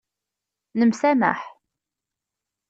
[0.79, 1.39] Nemsamaḥ.